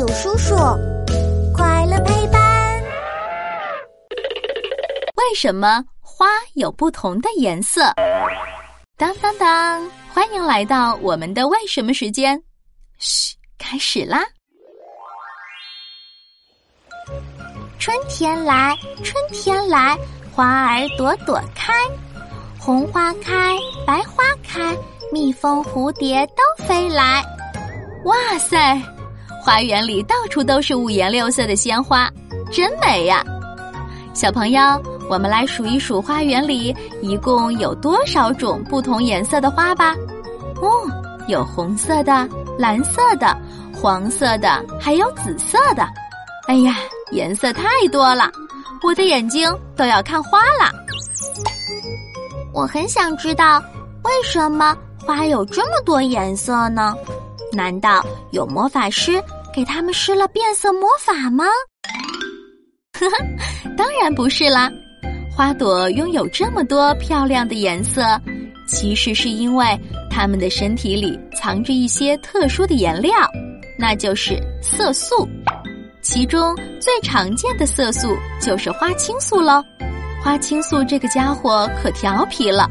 [0.00, 0.56] 有叔叔，
[1.54, 2.82] 快乐陪伴。
[5.16, 6.24] 为什么花
[6.54, 7.82] 有不同的颜色？
[8.96, 9.90] 当当当！
[10.14, 12.42] 欢迎来到我们的为什么时间。
[12.98, 14.24] 嘘，开始啦！
[17.78, 18.74] 春天来，
[19.04, 19.98] 春天来，
[20.34, 21.74] 花儿朵朵开，
[22.58, 23.54] 红花开，
[23.86, 24.74] 白花开，
[25.12, 27.22] 蜜蜂、蝴蝶都飞来。
[28.06, 28.80] 哇塞，
[29.42, 32.10] 花园里到处都是五颜六色的鲜花，
[32.52, 33.24] 真美呀！
[34.12, 34.60] 小朋友，
[35.08, 39.94] 我们来数一数花园里一共有多少种不同颜色的花吧。
[40.60, 40.68] 哦，
[41.26, 43.34] 有红色的、蓝色的、
[43.72, 45.88] 黄色的，还有紫色的。
[46.46, 46.76] 哎呀，
[47.12, 48.30] 颜色太多了，
[48.82, 50.70] 我的眼睛都要看花了。
[52.52, 53.62] 我很想知道，
[54.04, 54.76] 为什么
[55.06, 56.94] 花有这么多颜色呢？
[57.52, 59.22] 难道有魔法师
[59.54, 61.44] 给他们施了变色魔法吗？
[62.92, 63.16] 呵呵，
[63.76, 64.70] 当然不是啦。
[65.34, 68.02] 花朵拥有这么多漂亮的颜色，
[68.66, 69.66] 其实是因为
[70.10, 73.12] 它们的身体里藏着一些特殊的颜料，
[73.78, 75.26] 那就是色素。
[76.02, 79.62] 其中最常见的色素就是花青素喽。
[80.22, 82.70] 花青素这个家伙可调皮了。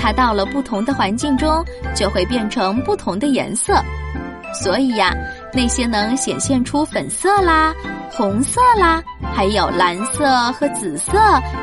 [0.00, 1.62] 它到了不同的环境中，
[1.94, 3.74] 就会变成不同的颜色。
[4.52, 5.14] 所以呀，
[5.52, 7.72] 那些能显现出粉色啦、
[8.10, 11.12] 红色啦，还有蓝色和紫色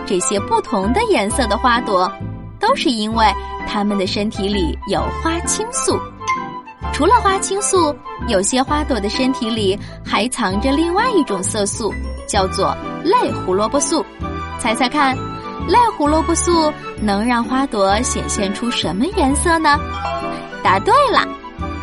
[0.05, 2.09] 这些不同的颜色的花朵，
[2.59, 3.25] 都是因为
[3.67, 5.99] 它们的身体里有花青素。
[6.93, 7.93] 除了花青素，
[8.27, 11.93] 有些花朵的身体里还藏着另外一种色素，
[12.25, 14.05] 叫做类胡萝卜素。
[14.59, 15.17] 猜猜看？
[15.67, 19.77] 类胡萝卜素能让花朵显现出什么颜色呢？
[20.63, 21.27] 答对了，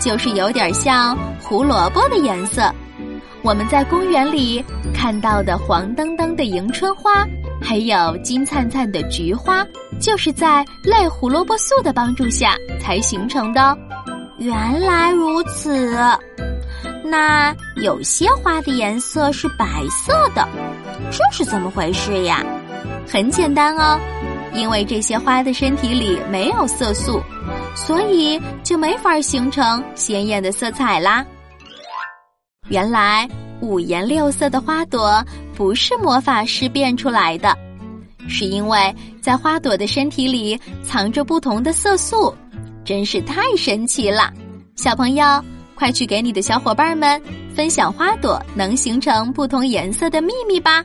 [0.01, 2.73] 就是有点像胡萝卜的颜色。
[3.43, 7.27] 我们在公园里看到的黄澄澄的迎春花，
[7.61, 9.63] 还有金灿灿的菊花，
[10.01, 13.77] 就是在类胡萝卜素的帮助下才形成的。
[14.39, 15.97] 原来如此，
[17.05, 20.49] 那有些花的颜色是白色的，
[21.11, 22.43] 这是怎么回事呀？
[23.07, 23.99] 很简单哦，
[24.55, 27.21] 因为这些花的身体里没有色素，
[27.75, 31.25] 所以就没法形成鲜艳的色彩啦。
[32.69, 33.29] 原来
[33.61, 35.23] 五颜六色的花朵
[35.55, 37.57] 不是魔法师变出来的，
[38.27, 42.35] 是因为在花朵的身体里藏着不同的色素，
[42.85, 44.33] 真是太神奇了。
[44.77, 45.25] 小朋友，
[45.75, 47.21] 快去给你的小伙伴们
[47.55, 50.85] 分享花朵能形成不同颜色的秘密吧！